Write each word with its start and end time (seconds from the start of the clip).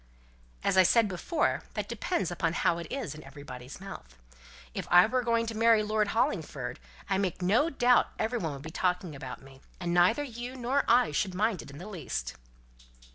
"As 0.63 0.77
I 0.77 0.81
said 0.81 1.07
before, 1.07 1.61
that 1.75 1.87
depends 1.87 2.31
upon 2.31 2.53
how 2.53 2.79
it 2.79 2.87
is 2.91 3.13
in 3.13 3.23
everybody's 3.23 3.79
mouth. 3.79 4.17
If 4.73 4.87
I 4.89 5.05
were 5.05 5.21
going 5.21 5.45
to 5.45 5.55
marry 5.55 5.83
Lord 5.83 6.07
Hollingford, 6.07 6.79
I 7.07 7.19
make 7.19 7.43
no 7.43 7.69
doubt 7.69 8.07
every 8.17 8.39
one 8.39 8.53
would 8.53 8.63
be 8.63 8.71
talking 8.71 9.15
about 9.15 9.43
me, 9.43 9.61
and 9.79 9.93
neither 9.93 10.23
you 10.23 10.55
nor 10.55 10.85
I 10.87 11.11
should 11.11 11.35
mind 11.35 11.61
it 11.61 11.69
in 11.69 11.77
the 11.77 11.85
least." 11.87 12.33